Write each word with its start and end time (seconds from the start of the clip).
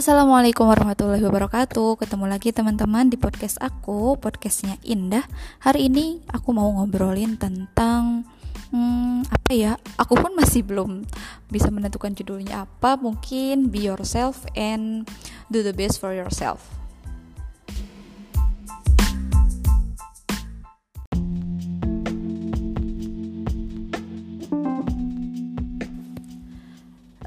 Assalamualaikum 0.00 0.64
warahmatullahi 0.64 1.20
wabarakatuh. 1.20 2.00
Ketemu 2.00 2.24
lagi 2.24 2.56
teman-teman 2.56 3.12
di 3.12 3.20
podcast 3.20 3.60
aku. 3.60 4.16
Podcastnya 4.16 4.80
Indah. 4.80 5.28
Hari 5.60 5.92
ini 5.92 6.24
aku 6.32 6.56
mau 6.56 6.72
ngobrolin 6.72 7.36
tentang 7.36 8.24
hmm, 8.72 9.28
Apa 9.28 9.52
ya? 9.52 9.76
Aku 10.00 10.16
pun 10.16 10.32
masih 10.32 10.64
belum 10.64 11.04
bisa 11.52 11.68
menentukan 11.68 12.16
judulnya 12.16 12.64
apa. 12.64 12.96
Mungkin 12.96 13.68
be 13.68 13.84
yourself 13.92 14.48
and 14.56 15.04
do 15.52 15.60
the 15.60 15.76
best 15.76 16.00
for 16.00 16.16
yourself. 16.16 16.64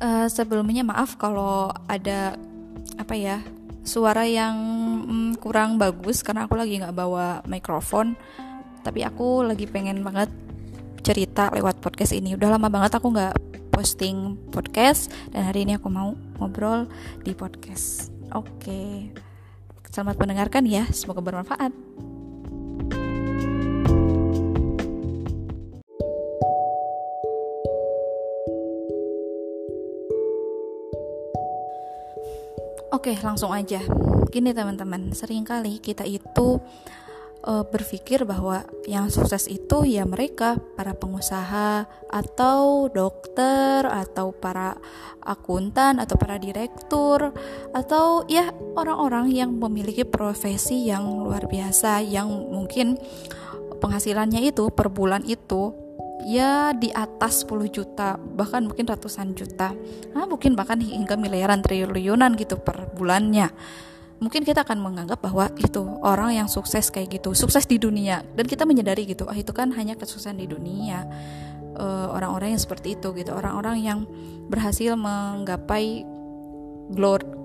Uh, 0.02 0.26
sebelumnya 0.26 0.82
maaf 0.82 1.22
kalau 1.22 1.70
ada 1.86 2.34
apa 2.98 3.14
ya 3.18 3.38
suara 3.84 4.24
yang 4.24 4.56
mm, 5.04 5.44
kurang 5.44 5.76
bagus 5.76 6.24
karena 6.24 6.48
aku 6.48 6.56
lagi 6.56 6.80
nggak 6.80 6.96
bawa 6.96 7.44
mikrofon. 7.46 8.16
Tapi 8.84 9.04
aku 9.04 9.48
lagi 9.48 9.64
pengen 9.68 10.04
banget 10.04 10.28
cerita 11.04 11.52
lewat 11.52 11.80
podcast 11.80 12.12
ini. 12.16 12.36
Udah 12.36 12.56
lama 12.56 12.68
banget 12.72 13.00
aku 13.00 13.12
nggak 13.12 13.36
posting 13.74 14.38
podcast 14.54 15.10
dan 15.34 15.50
hari 15.50 15.66
ini 15.68 15.76
aku 15.76 15.88
mau 15.92 16.16
ngobrol 16.40 16.88
di 17.24 17.36
podcast. 17.36 18.12
Oke 18.32 19.12
selamat 19.94 20.18
mendengarkan 20.18 20.66
ya. 20.66 20.90
Semoga 20.90 21.22
bermanfaat 21.22 21.70
Oke, 33.04 33.20
langsung 33.20 33.52
aja. 33.52 33.84
Gini 34.32 34.56
teman-teman, 34.56 35.12
sering 35.12 35.44
kali 35.44 35.84
kita 35.84 36.08
itu 36.08 36.64
uh, 37.44 37.68
berpikir 37.68 38.24
bahwa 38.24 38.64
yang 38.88 39.12
sukses 39.12 39.52
itu 39.52 39.84
ya 39.84 40.08
mereka 40.08 40.56
para 40.80 40.96
pengusaha 40.96 41.84
atau 42.08 42.88
dokter 42.88 43.84
atau 43.84 44.32
para 44.32 44.80
akuntan 45.20 46.00
atau 46.00 46.16
para 46.16 46.40
direktur 46.40 47.36
atau 47.76 48.24
ya 48.32 48.56
orang-orang 48.80 49.36
yang 49.36 49.52
memiliki 49.52 50.08
profesi 50.08 50.88
yang 50.88 51.04
luar 51.28 51.52
biasa 51.52 52.00
yang 52.08 52.32
mungkin 52.32 52.96
penghasilannya 53.84 54.48
itu 54.48 54.72
per 54.72 54.88
bulan 54.88 55.28
itu 55.28 55.83
ya 56.26 56.72
di 56.76 56.90
atas 56.92 57.46
10 57.48 57.70
juta 57.70 58.18
bahkan 58.18 58.66
mungkin 58.66 58.88
ratusan 58.88 59.36
juta. 59.38 59.76
Nah, 60.16 60.26
mungkin 60.26 60.58
bahkan 60.58 60.80
hingga 60.80 61.20
miliaran 61.20 61.62
triliunan 61.62 62.36
gitu 62.40 62.60
per 62.60 62.92
bulannya. 62.96 63.52
Mungkin 64.24 64.48
kita 64.48 64.64
akan 64.64 64.80
menganggap 64.80 65.20
bahwa 65.20 65.52
itu 65.60 65.84
orang 66.00 66.40
yang 66.40 66.48
sukses 66.48 66.88
kayak 66.88 67.20
gitu 67.20 67.36
sukses 67.36 67.68
di 67.68 67.76
dunia. 67.76 68.24
Dan 68.36 68.48
kita 68.48 68.64
menyadari 68.64 69.04
gitu 69.04 69.28
ah 69.28 69.36
itu 69.36 69.52
kan 69.52 69.76
hanya 69.76 70.00
kesuksesan 70.00 70.40
di 70.40 70.48
dunia. 70.48 71.04
Eh, 71.74 72.08
orang-orang 72.14 72.54
yang 72.54 72.62
seperti 72.62 72.94
itu 72.94 73.18
gitu 73.18 73.34
orang-orang 73.34 73.82
yang 73.82 74.00
berhasil 74.46 74.94
menggapai 74.94 76.06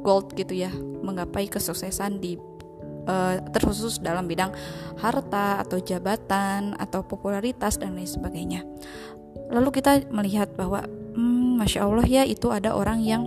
gold 0.04 0.36
gitu 0.36 0.52
ya 0.52 0.68
menggapai 1.00 1.48
kesuksesan 1.48 2.20
di 2.20 2.36
uh, 3.08 3.40
terkhusus 3.50 3.98
dalam 3.98 4.28
bidang 4.28 4.52
harta 5.00 5.64
atau 5.64 5.80
jabatan 5.80 6.76
atau 6.76 7.00
popularitas 7.02 7.80
dan 7.80 7.96
lain 7.96 8.06
sebagainya. 8.06 8.62
Lalu 9.48 9.80
kita 9.80 10.04
melihat 10.12 10.52
bahwa, 10.54 10.84
hmm, 11.16 11.58
masya 11.58 11.88
Allah 11.88 12.04
ya 12.04 12.22
itu 12.28 12.52
ada 12.52 12.76
orang 12.76 13.00
yang 13.00 13.24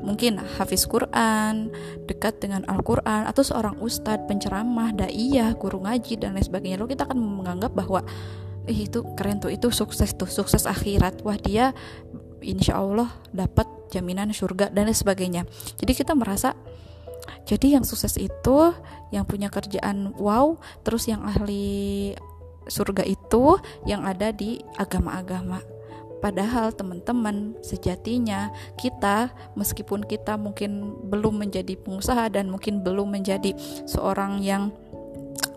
mungkin 0.00 0.40
hafiz 0.56 0.88
Quran, 0.88 1.68
dekat 2.08 2.40
dengan 2.40 2.64
Al-Quran, 2.64 3.28
atau 3.28 3.44
seorang 3.44 3.76
ustadz, 3.84 4.24
penceramah, 4.24 4.96
daiyah, 4.96 5.52
guru 5.54 5.84
ngaji, 5.84 6.16
dan 6.16 6.34
lain 6.34 6.44
sebagainya. 6.44 6.80
Lalu 6.80 6.96
kita 6.96 7.04
akan 7.04 7.20
menganggap 7.20 7.76
bahwa 7.76 8.00
eh, 8.64 8.88
itu 8.88 9.04
keren 9.14 9.44
tuh, 9.44 9.52
itu 9.52 9.68
sukses 9.68 10.16
tuh, 10.16 10.28
sukses 10.28 10.64
akhirat. 10.64 11.20
Wah 11.20 11.36
dia 11.36 11.76
insya 12.40 12.80
Allah 12.80 13.12
dapat 13.30 13.68
jaminan 13.92 14.32
surga 14.32 14.72
dan 14.72 14.88
lain 14.88 14.96
sebagainya. 14.96 15.42
Jadi 15.76 15.92
kita 15.92 16.16
merasa 16.16 16.56
jadi 17.44 17.80
yang 17.80 17.84
sukses 17.84 18.16
itu 18.20 18.58
yang 19.10 19.26
punya 19.26 19.50
kerjaan 19.50 20.14
wow, 20.16 20.58
terus 20.86 21.10
yang 21.10 21.22
ahli 21.26 22.14
surga 22.70 23.02
itu 23.02 23.58
yang 23.84 24.06
ada 24.06 24.30
di 24.30 24.62
agama-agama. 24.78 25.60
Padahal 26.20 26.76
teman-teman 26.76 27.56
sejatinya 27.64 28.52
kita 28.76 29.32
meskipun 29.56 30.04
kita 30.04 30.36
mungkin 30.36 31.00
belum 31.08 31.40
menjadi 31.40 31.80
pengusaha 31.80 32.28
dan 32.28 32.52
mungkin 32.52 32.84
belum 32.84 33.08
menjadi 33.08 33.56
seorang 33.88 34.44
yang 34.44 34.68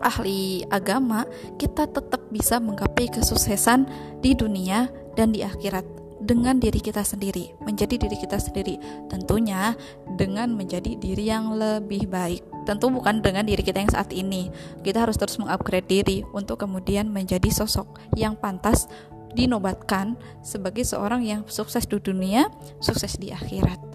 ahli 0.00 0.64
agama, 0.72 1.28
kita 1.60 1.84
tetap 1.88 2.28
bisa 2.32 2.60
menggapai 2.60 3.12
kesuksesan 3.12 3.88
di 4.24 4.32
dunia 4.32 4.88
dan 5.14 5.30
di 5.32 5.44
akhirat 5.44 5.84
dengan 6.24 6.56
diri 6.56 6.80
kita 6.80 7.04
sendiri, 7.04 7.52
menjadi 7.60 8.00
diri 8.00 8.16
kita 8.16 8.40
sendiri. 8.40 8.80
Tentunya 9.12 9.76
dengan 10.16 10.56
menjadi 10.56 10.96
diri 10.96 11.28
yang 11.28 11.52
lebih 11.52 12.08
baik. 12.08 12.40
Tentu 12.64 12.88
bukan 12.88 13.20
dengan 13.20 13.44
diri 13.44 13.60
kita 13.60 13.84
yang 13.84 13.92
saat 13.92 14.10
ini. 14.16 14.48
Kita 14.80 15.04
harus 15.04 15.20
terus 15.20 15.36
mengupgrade 15.36 15.84
diri 15.84 16.24
untuk 16.32 16.64
kemudian 16.64 17.12
menjadi 17.12 17.52
sosok 17.52 18.00
yang 18.16 18.40
pantas 18.40 18.88
dinobatkan 19.36 20.16
sebagai 20.40 20.86
seorang 20.88 21.20
yang 21.26 21.44
sukses 21.44 21.84
di 21.84 22.00
dunia, 22.00 22.48
sukses 22.80 23.20
di 23.20 23.28
akhirat. 23.28 23.93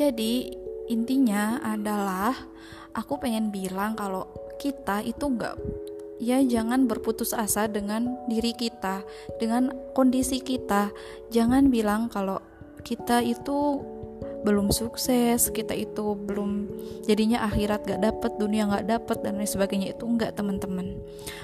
Jadi 0.00 0.48
intinya 0.88 1.60
adalah 1.60 2.32
aku 2.96 3.20
pengen 3.20 3.52
bilang 3.52 3.92
kalau 3.92 4.24
kita 4.56 5.04
itu 5.04 5.28
nggak 5.28 5.60
ya 6.16 6.40
jangan 6.40 6.88
berputus 6.88 7.36
asa 7.36 7.68
dengan 7.68 8.16
diri 8.24 8.56
kita, 8.56 9.04
dengan 9.36 9.68
kondisi 9.92 10.40
kita. 10.40 10.88
Jangan 11.28 11.68
bilang 11.68 12.08
kalau 12.08 12.40
kita 12.80 13.20
itu 13.20 13.84
belum 14.40 14.72
sukses, 14.72 15.52
kita 15.52 15.76
itu 15.76 16.16
belum 16.16 16.68
jadinya 17.04 17.44
akhirat 17.44 17.84
gak 17.84 18.00
dapet, 18.00 18.32
dunia 18.40 18.68
gak 18.68 18.88
dapet 18.88 19.18
dan 19.20 19.36
lain 19.36 19.48
sebagainya 19.48 19.92
itu 19.92 20.04
enggak 20.08 20.36
teman-teman. 20.36 20.96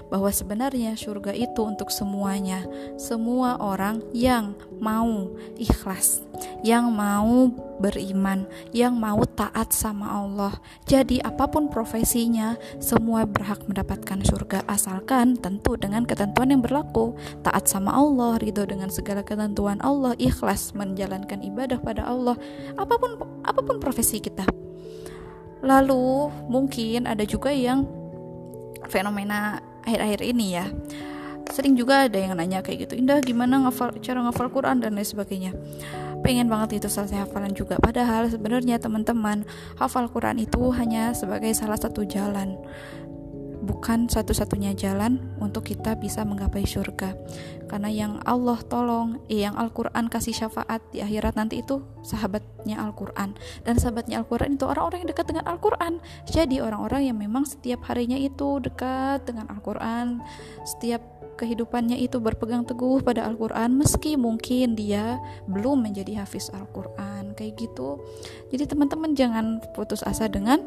Bahwa 0.08 0.32
sebenarnya 0.32 0.96
surga 0.96 1.36
itu 1.36 1.60
untuk 1.60 1.92
semuanya, 1.92 2.64
semua 2.96 3.60
orang 3.60 4.00
yang 4.16 4.56
mau 4.80 5.32
ikhlas, 5.60 6.24
yang 6.64 6.88
mau 6.92 7.52
beriman, 7.76 8.48
yang 8.72 8.96
mau 8.96 9.20
taat 9.24 9.72
sama 9.72 10.08
Allah. 10.08 10.56
Jadi 10.88 11.20
apa 11.20 11.44
pun 11.48 11.68
profesinya, 11.68 12.56
semua 12.80 13.28
berhak 13.28 13.64
mendapatkan 13.68 14.24
surga 14.24 14.64
asalkan 14.64 15.36
tentu 15.36 15.76
dengan 15.76 16.08
ketentuan 16.08 16.52
yang 16.52 16.62
berlaku. 16.64 17.12
Taat 17.44 17.68
sama 17.68 17.92
Allah, 17.92 18.40
ridho 18.40 18.64
dengan 18.64 18.88
segala 18.88 19.20
ketentuan 19.20 19.78
Allah, 19.84 20.16
ikhlas 20.16 20.72
menjalankan 20.72 21.44
ibadah 21.44 21.78
pada 21.80 22.08
Allah. 22.08 22.36
Apa 22.86 22.94
pun 23.02 23.10
apa 23.42 23.60
pun 23.66 23.76
profesi 23.82 24.22
kita. 24.22 24.47
Lalu 25.66 26.30
mungkin 26.47 27.10
ada 27.10 27.26
juga 27.26 27.50
yang 27.50 27.82
fenomena 28.86 29.58
akhir-akhir 29.82 30.20
ini 30.22 30.47
ya. 30.54 30.70
Sering 31.50 31.75
juga 31.75 32.10
ada 32.10 32.19
yang 32.19 32.34
nanya 32.34 32.58
kayak 32.58 32.91
gitu 32.91 32.98
Indah 32.98 33.22
gimana 33.22 33.62
ngafal 33.62 33.94
cara 34.02 34.19
ngafal 34.26 34.50
Quran? 34.50 34.78
dan 34.82 34.94
lain 34.94 35.06
sebagainya. 35.06 35.54
Pengen 36.22 36.50
banget 36.50 36.82
itu 36.82 36.88
selesai 36.90 37.26
hafalan 37.26 37.55
juga. 37.55 37.78
Padahal 37.78 38.26
sebenarnya 38.31 38.82
teman-teman 38.82 39.46
hafal 39.78 40.11
Quran 40.11 40.43
itu 40.43 40.70
hanya 40.75 41.14
sebagai 41.14 41.55
salah 41.55 41.78
satu 41.78 42.02
jalan 42.02 42.58
bukan 43.66 44.06
satu-satunya 44.06 44.78
jalan 44.78 45.18
untuk 45.42 45.66
kita 45.66 45.98
bisa 45.98 46.22
menggapai 46.22 46.62
surga. 46.62 47.18
Karena 47.66 47.90
yang 47.90 48.22
Allah 48.22 48.62
tolong 48.70 49.18
eh, 49.26 49.42
yang 49.42 49.58
Al-Quran 49.58 50.06
kasih 50.06 50.32
syafaat 50.32 50.78
di 50.94 51.02
akhirat 51.02 51.34
nanti 51.34 51.60
itu 51.66 51.82
sahabatnya 52.06 52.78
Al-Quran. 52.78 53.34
Dan 53.66 53.74
sahabatnya 53.82 54.22
Al-Quran 54.22 54.54
itu 54.54 54.64
orang-orang 54.70 55.02
yang 55.02 55.10
dekat 55.10 55.26
dengan 55.34 55.44
Al-Quran. 55.50 55.98
Jadi 56.30 56.62
orang-orang 56.62 57.10
yang 57.10 57.18
memang 57.18 57.42
setiap 57.42 57.82
harinya 57.90 58.14
itu 58.14 58.62
dekat 58.62 59.26
dengan 59.26 59.50
Al-Quran 59.50 60.22
setiap 60.62 61.02
kehidupannya 61.36 62.00
itu 62.00 62.16
berpegang 62.16 62.64
teguh 62.64 63.04
pada 63.04 63.28
Al-Quran 63.28 63.76
meski 63.76 64.16
mungkin 64.16 64.72
dia 64.72 65.20
belum 65.44 65.84
menjadi 65.84 66.24
hafiz 66.24 66.48
Al-Quran. 66.54 67.34
Kayak 67.34 67.66
gitu. 67.66 68.00
Jadi 68.54 68.64
teman-teman 68.70 69.12
jangan 69.18 69.60
putus 69.74 70.06
asa 70.06 70.30
dengan 70.30 70.62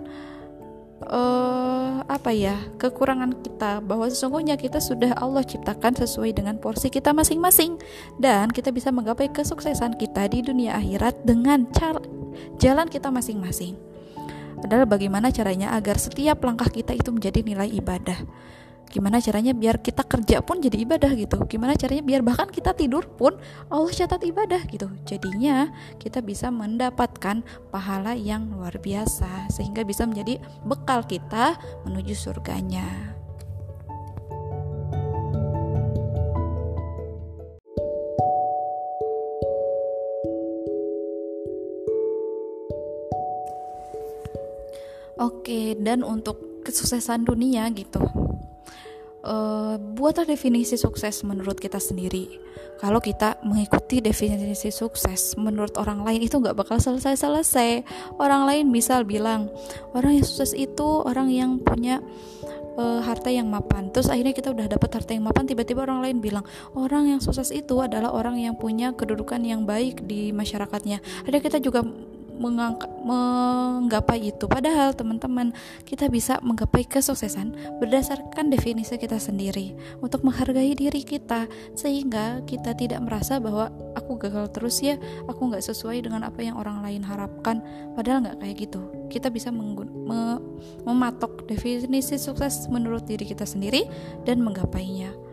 uh, 1.07 2.03
apa 2.09 2.31
ya 2.33 2.57
kekurangan 2.75 3.39
kita 3.39 3.79
bahwa 3.79 4.09
sesungguhnya 4.11 4.59
kita 4.59 4.83
sudah 4.83 5.15
Allah 5.15 5.45
ciptakan 5.45 5.95
sesuai 5.95 6.35
dengan 6.35 6.59
porsi 6.59 6.91
kita 6.91 7.15
masing-masing. 7.15 7.79
Dan 8.19 8.51
kita 8.51 8.73
bisa 8.73 8.91
menggapai 8.91 9.31
kesuksesan 9.31 9.95
kita 9.95 10.27
di 10.27 10.43
dunia 10.43 10.75
akhirat 10.75 11.23
dengan 11.23 11.69
cara 11.71 12.01
jalan 12.59 12.87
kita 12.91 13.07
masing-masing. 13.13 13.79
Padahal 14.59 14.83
bagaimana 14.83 15.31
caranya 15.31 15.71
agar 15.71 15.95
setiap 15.95 16.43
langkah 16.43 16.67
kita 16.67 16.91
itu 16.91 17.15
menjadi 17.15 17.39
nilai 17.47 17.71
ibadah 17.79 18.19
gimana 18.89 19.21
caranya 19.21 19.53
biar 19.53 19.80
kita 19.86 20.01
kerja 20.01 20.41
pun 20.41 20.57
jadi 20.59 20.81
ibadah 20.81 21.13
gitu. 21.13 21.38
Gimana 21.45 21.77
caranya 21.77 22.01
biar 22.01 22.25
bahkan 22.25 22.50
kita 22.50 22.74
tidur 22.74 23.06
pun 23.06 23.38
Allah 23.69 23.94
catat 23.94 24.25
ibadah 24.25 24.65
gitu. 24.65 24.89
Jadinya 25.06 25.69
kita 26.01 26.25
bisa 26.25 26.50
mendapatkan 26.50 27.45
pahala 27.69 28.18
yang 28.18 28.50
luar 28.50 28.81
biasa 28.81 29.53
sehingga 29.53 29.86
bisa 29.86 30.09
menjadi 30.09 30.41
bekal 30.65 31.06
kita 31.06 31.56
menuju 31.86 32.18
surganya. 32.18 33.15
Oke, 45.19 45.75
dan 45.75 46.00
untuk 46.00 46.63
kesuksesan 46.63 47.27
dunia 47.27 47.68
gitu 47.75 48.00
uh, 49.24 49.75
buatlah 49.77 50.27
definisi 50.27 50.75
sukses 50.80 51.24
menurut 51.25 51.60
kita 51.60 51.80
sendiri. 51.81 52.39
Kalau 52.80 53.04
kita 53.04 53.36
mengikuti 53.44 54.00
definisi 54.00 54.71
sukses 54.71 55.36
menurut 55.36 55.75
orang 55.75 56.07
lain 56.07 56.24
itu 56.24 56.39
nggak 56.39 56.56
bakal 56.56 56.80
selesai-selesai. 56.80 57.83
Orang 58.16 58.48
lain 58.48 58.71
bisa 58.71 59.04
bilang 59.04 59.51
orang 59.92 60.16
yang 60.16 60.25
sukses 60.25 60.56
itu 60.56 61.04
orang 61.04 61.27
yang 61.27 61.60
punya 61.60 62.00
uh, 62.80 63.04
harta 63.04 63.27
yang 63.27 63.51
mapan. 63.51 63.92
Terus 63.92 64.07
akhirnya 64.07 64.31
kita 64.31 64.56
udah 64.56 64.71
dapat 64.71 64.89
harta 64.95 65.12
yang 65.12 65.27
mapan, 65.27 65.44
tiba-tiba 65.44 65.83
orang 65.83 66.00
lain 66.00 66.18
bilang 66.24 66.48
orang 66.71 67.12
yang 67.12 67.19
sukses 67.19 67.51
itu 67.51 67.83
adalah 67.83 68.16
orang 68.16 68.39
yang 68.39 68.56
punya 68.56 68.95
kedudukan 68.95 69.44
yang 69.44 69.68
baik 69.68 70.07
di 70.07 70.31
masyarakatnya. 70.31 71.04
Ada 71.27 71.38
kita 71.44 71.57
juga 71.60 71.83
menggapai 72.39 74.31
itu. 74.31 74.47
Padahal 74.47 74.95
teman-teman, 74.95 75.51
kita 75.83 76.07
bisa 76.07 76.39
menggapai 76.39 76.88
kesuksesan 76.88 77.77
berdasarkan 77.83 78.50
definisi 78.50 78.95
kita 78.95 79.19
sendiri 79.19 79.75
untuk 80.00 80.24
menghargai 80.24 80.74
diri 80.74 81.03
kita 81.03 81.45
sehingga 81.75 82.41
kita 82.47 82.74
tidak 82.74 83.03
merasa 83.03 83.38
bahwa 83.38 83.69
aku 83.94 84.15
gagal 84.18 84.50
terus 84.56 84.80
ya, 84.80 84.95
aku 85.27 85.51
nggak 85.51 85.62
sesuai 85.62 86.07
dengan 86.07 86.24
apa 86.24 86.39
yang 86.39 86.56
orang 86.56 86.80
lain 86.81 87.03
harapkan. 87.03 87.62
Padahal 87.94 88.24
nggak 88.25 88.39
kayak 88.39 88.56
gitu. 88.65 88.81
Kita 89.12 89.27
bisa 89.30 89.51
me 89.51 90.39
mematok 90.83 91.45
definisi 91.50 92.15
sukses 92.15 92.69
menurut 92.71 93.03
diri 93.06 93.25
kita 93.25 93.44
sendiri 93.44 93.85
dan 94.24 94.39
menggapainya 94.44 95.28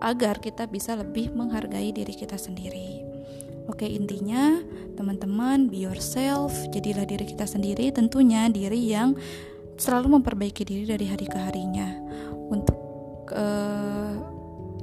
agar 0.00 0.38
kita 0.40 0.68
bisa 0.68 0.96
lebih 0.96 1.32
menghargai 1.32 1.92
diri 1.92 2.12
kita 2.12 2.36
sendiri. 2.36 3.04
Oke, 3.66 3.86
intinya 3.86 4.62
teman-teman 4.94 5.66
be 5.66 5.82
yourself, 5.84 6.54
jadilah 6.70 7.02
diri 7.02 7.26
kita 7.26 7.44
sendiri, 7.44 7.90
tentunya 7.90 8.46
diri 8.46 8.78
yang 8.78 9.18
selalu 9.76 10.20
memperbaiki 10.20 10.62
diri 10.62 10.84
dari 10.88 11.06
hari 11.10 11.26
ke 11.28 11.36
harinya 11.36 11.88
untuk 12.48 12.78
uh, 13.34 14.14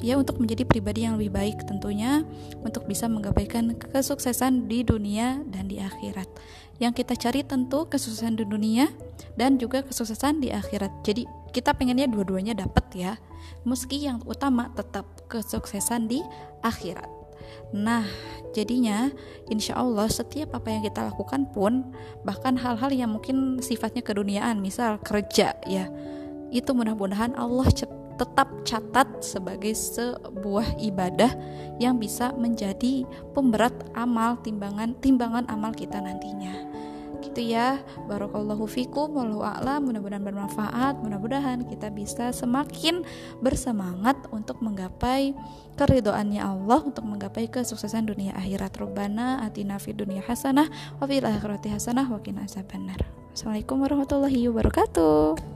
ya 0.03 0.19
untuk 0.19 0.37
menjadi 0.37 0.67
pribadi 0.67 1.07
yang 1.07 1.15
lebih 1.15 1.31
baik 1.31 1.63
tentunya 1.63 2.27
untuk 2.59 2.83
bisa 2.85 3.07
menggapaikan 3.07 3.71
kesuksesan 3.79 4.67
di 4.67 4.83
dunia 4.83 5.39
dan 5.47 5.71
di 5.71 5.79
akhirat. 5.79 6.27
Yang 6.83 7.01
kita 7.01 7.13
cari 7.15 7.41
tentu 7.47 7.87
kesuksesan 7.87 8.35
di 8.35 8.43
dunia 8.43 8.91
dan 9.39 9.55
juga 9.55 9.79
kesuksesan 9.87 10.43
di 10.43 10.51
akhirat. 10.51 10.91
Jadi 11.07 11.23
kita 11.55 11.71
pengennya 11.71 12.11
dua-duanya 12.11 12.51
dapat 12.59 12.85
ya. 12.91 13.13
Meski 13.63 14.03
yang 14.03 14.19
utama 14.27 14.71
tetap 14.75 15.07
kesuksesan 15.31 16.11
di 16.11 16.19
akhirat. 16.61 17.07
Nah, 17.73 18.05
jadinya 18.53 19.09
insya 19.49 19.77
Allah 19.77 20.05
setiap 20.05 20.53
apa 20.53 20.69
yang 20.69 20.81
kita 20.85 21.09
lakukan 21.09 21.49
pun 21.49 21.93
bahkan 22.21 22.53
hal-hal 22.57 22.93
yang 22.93 23.13
mungkin 23.13 23.59
sifatnya 23.59 24.05
keduniaan, 24.05 24.61
misal 24.61 25.01
kerja 25.01 25.57
ya, 25.65 25.89
itu 26.53 26.69
mudah-mudahan 26.69 27.33
Allah 27.33 27.65
tetap 28.13 28.49
catat 28.61 29.09
sebagai 29.25 29.73
sebuah 29.73 30.77
ibadah 30.85 31.33
yang 31.81 31.97
bisa 31.97 32.29
menjadi 32.37 33.09
pemberat 33.33 33.73
amal 33.97 34.37
timbangan 34.45 34.93
timbangan 35.01 35.49
amal 35.49 35.73
kita 35.73 35.97
nantinya 35.97 36.72
gitu 37.29 37.41
ya. 37.43 37.79
Barakallahu 38.09 38.67
fikum 38.67 39.15
wallahu 39.15 39.43
a'lam. 39.45 39.87
Mudah-mudahan 39.87 40.23
bermanfaat. 40.23 40.99
Mudah-mudahan 40.99 41.63
kita 41.67 41.87
bisa 41.89 42.35
semakin 42.35 43.07
bersemangat 43.39 44.19
untuk 44.35 44.59
menggapai 44.59 45.31
keridoannya 45.79 46.43
Allah 46.43 46.83
untuk 46.83 47.07
menggapai 47.07 47.47
kesuksesan 47.47 48.11
dunia 48.11 48.35
akhirat. 48.35 48.75
Rabbana 48.75 49.41
atina 49.47 49.79
fid 49.79 49.97
dunia 49.97 50.21
hasanah 50.21 50.67
wa 50.99 51.05
fil 51.07 51.23
akhirati 51.23 51.71
hasanah 51.71 52.05
wa 52.09 52.19
qina 52.19 52.45
Assalamualaikum 52.45 53.81
warahmatullahi 53.81 54.45
wabarakatuh 54.51 55.52